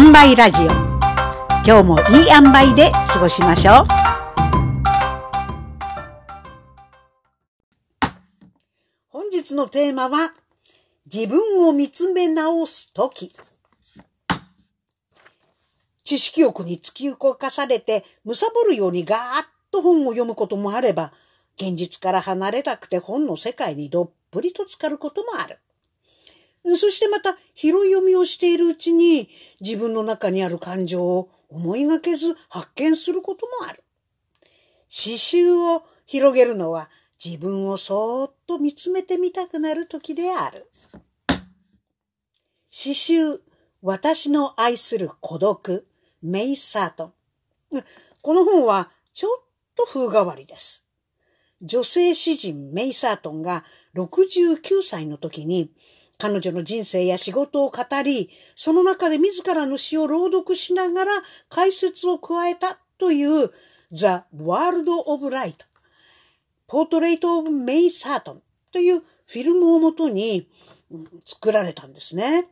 [0.00, 0.66] 塩梅ラジオ。
[1.66, 3.86] 今日もいい塩梅で過ごしましょう。
[9.08, 10.34] 本日のテーマは
[11.12, 13.34] 自分を見つめ直すとき
[16.04, 18.36] 知識欲に突き動かされて貪
[18.68, 21.12] るようにガーッと本を読むこともあれば
[21.56, 25.58] 現実から離れたくて本の世界にどっぷりと浸かることもある。
[26.76, 33.82] そしてまた拾い読みをしているうちに自分の中にある感情を思いがけず発見することもある。
[34.88, 36.90] 刺繍を広げるのは
[37.22, 40.70] 自分をそーっと見つめてみたくなる時である。
[42.70, 43.40] 刺繍、
[43.82, 45.86] 私の愛する孤独、
[46.22, 47.12] メイ・サートン。
[48.22, 50.86] この本はちょっと風変わりです。
[51.60, 53.64] 女性詩人メイ・サートンが
[53.94, 55.72] 69歳の時に
[56.18, 61.12] 彼女の人生や仕事を語り、その中で自らの詩を朗読しながら
[61.48, 63.52] 解説を加えたという
[63.92, 65.54] The World of Light
[66.68, 68.38] Portrait of May Sarton
[68.72, 70.48] というフィルムをもとに
[71.24, 72.48] 作られたんですね。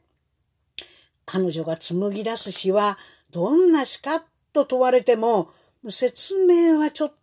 [1.24, 2.98] 彼女が紡ぎ出す詩は
[3.30, 5.50] どんな詩かと問われても
[5.88, 7.14] 説明はちょっ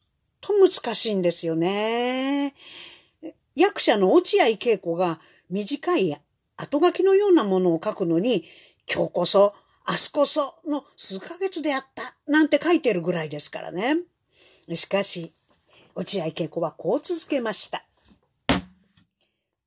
[0.41, 2.53] と難しいんですよね。
[3.55, 6.19] 役者の落合恵子が短い
[6.57, 8.45] 後書きのようなものを書くのに、
[8.93, 9.53] 今日こそ、
[9.87, 13.97] 明日こその数ヶ月であったなんて書いてるぐらいですからね。
[14.73, 15.33] しかし、
[15.95, 17.85] 落合恵子はこう続けました。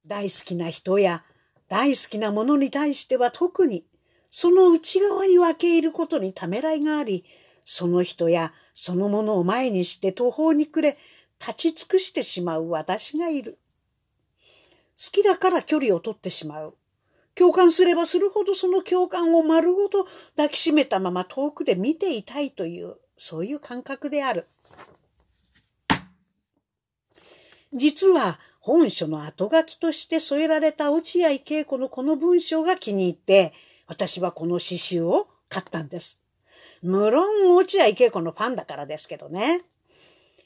[0.06, 1.24] 大好きな人や
[1.68, 3.84] 大好きなものに対しては特に
[4.30, 7.24] その内側に分け入ることにためらいがあり、
[7.64, 10.98] その人やそのものを前にして途方に暮れ、
[11.40, 13.58] 立ち尽くしてしまう私がいる。
[14.96, 16.74] 好きだから距離を取ってしまう。
[17.34, 24.46] 共感すればするほどその共感を丸ごと抱きしめたまま遠くで見ていたいという、そういう感覚である。
[27.74, 33.52] 実は本書の後書きとして添えられた落合恵子のこの文章が気に入って、
[33.86, 36.22] 私はこの詩集を買ったんです。
[36.82, 39.62] 無論落合恵子のファンだからですけどね。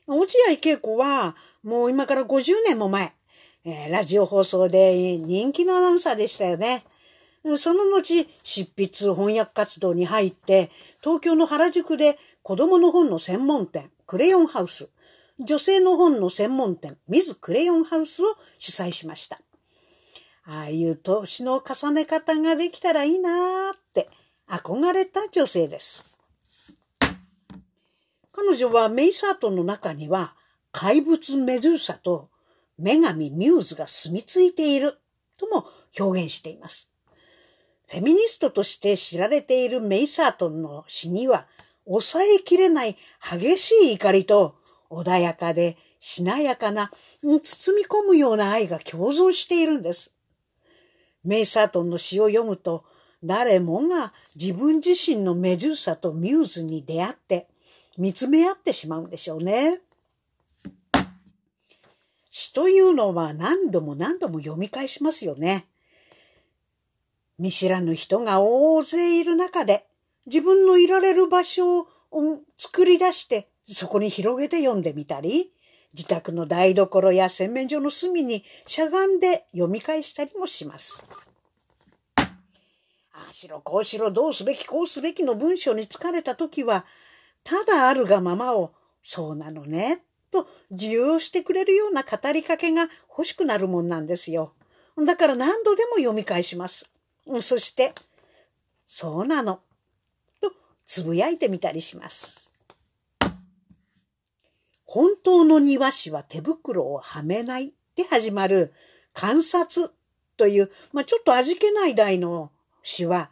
[0.06, 3.14] 落合恵子はもう今から50年も前、
[3.64, 6.84] えー、ラジオ放送で人気のアナウンサーでしたよね。
[7.56, 10.70] その後、執筆翻訳活動に入って、
[11.02, 14.90] 東京の原宿で子供の本の専門店、クレヨンハウス、
[15.38, 19.40] 女性の本の専門店、ミズクレヨンハウスを主催しました。
[20.44, 24.08] ああいう年の重ね方ができたらいいなーって
[24.48, 26.08] 憧れた女性です。
[28.32, 30.34] 彼女はメイサートの中には
[30.72, 32.30] 怪物メドゥーサと
[32.80, 34.98] 女神ミューズが住み着いている
[35.36, 35.66] とも
[35.98, 36.92] 表現しています。
[37.88, 41.46] フェミニストとして知られているメイサートンの詩には
[41.84, 44.54] 抑えきれない激しい怒りと
[44.90, 46.90] 穏やかでしなやかな
[47.22, 50.16] 包み込むような愛が共存しているんです。
[51.24, 52.84] メイサートンの詩を読むと
[53.22, 57.48] 誰もが自分自身のメジューサとミューズに出会って
[57.98, 59.80] 見つめ合ってしまうんでしょうね。
[62.30, 65.66] 詩というのは何度も何度も読み返しますよね。
[67.38, 69.86] 見知らぬ人が大勢いる中で
[70.26, 71.86] 自分のいられる場所を
[72.56, 75.52] 作り出してそこに広げて読んでみたり、
[75.92, 81.06] 自宅の台所や洗面所の隅にしゃがんで読み返したりもします。
[83.12, 86.84] ああしろこうしろどうすべきこうすべきの文章に疲れた時は
[87.42, 94.52] ただあるがままをそうなのねと受容してくれるような語りかけが欲しくなるもんなんですよ。
[94.98, 96.90] だから何度でも読み返します。
[97.40, 97.92] そして、
[98.86, 99.60] そうなの。
[100.40, 100.52] と
[100.84, 102.50] つぶやいてみたりします。
[104.84, 108.72] 本当の庭師は手袋をはめないで始まる
[109.14, 109.92] 観察
[110.36, 112.50] という、まあ、ちょっと味気ない題の
[112.82, 113.30] 詩は、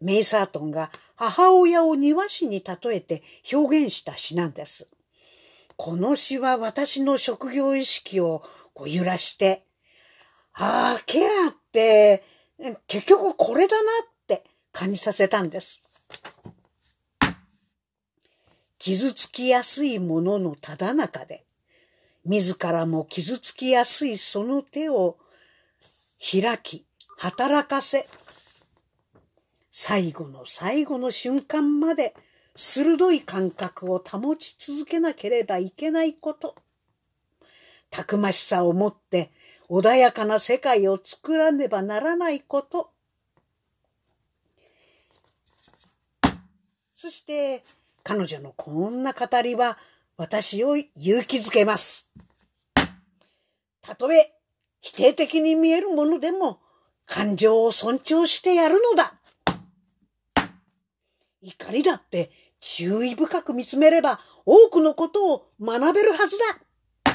[0.00, 3.22] メイサートンが母親を庭師に例えて
[3.52, 4.88] 表現した詩なんです。
[5.76, 8.42] この詩は私の職業意識を
[8.74, 9.64] こう揺らして、
[10.52, 12.22] ああ、ケアって
[12.86, 15.84] 結局これだなって感じさせたんです。
[18.78, 21.44] 傷つきやすいもののただ中で、
[22.24, 25.16] 自らも傷つきやすいその手を
[26.20, 26.86] 開き、
[27.16, 28.08] 働かせ、
[29.70, 32.14] 最後の最後の瞬間まで
[32.56, 36.54] 鋭い感覚を保ち続けなければいけないこと。
[37.90, 39.30] たくましさを持って
[39.68, 42.90] 穏やかな世界を作らねばならないこと。
[46.94, 47.64] そして
[48.02, 49.78] 彼女のこんな語りは
[50.16, 52.12] 私を勇気づけます。
[53.82, 54.32] たとえ
[54.80, 56.60] 否定的に見えるものでも
[57.06, 59.14] 感情を尊重してやるのだ。
[61.42, 62.30] 怒りだって
[62.66, 67.14] 注意深く見つめれば多くのことを学べるはずだ。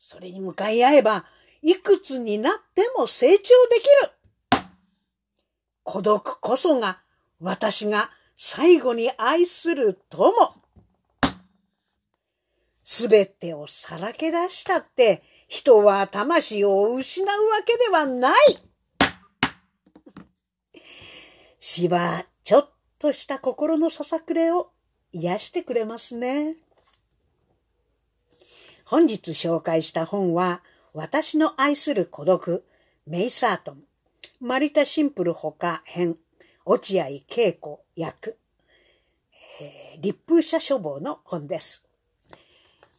[0.00, 1.26] それに向かい合えば
[1.62, 4.64] いくつになっても成長できる。
[5.84, 6.98] 孤独こそが
[7.38, 10.32] 私が最後に愛する友。
[12.82, 18.34] すべてをさらけ出したって人は魂を失うわけではない。
[21.60, 22.73] 詩はちょっ
[23.04, 24.70] とした心のささくれを
[25.12, 26.56] 癒してくれますね。
[28.86, 30.62] 本日紹介した本は、
[30.94, 32.64] 私の愛する孤独、
[33.06, 33.82] メイサートン、
[34.40, 36.16] マリタシンプルほか編、
[36.64, 38.38] 落合恵子役、
[39.60, 41.86] えー、立風社書房の本です。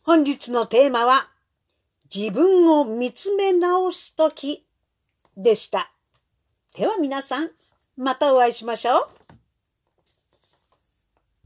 [0.04, 1.32] 本日のテーマは、
[2.16, 4.68] 自分を見つめ直すとき
[5.36, 5.92] でした。
[6.78, 7.50] では皆さん、
[7.98, 9.15] またお会いしましょう。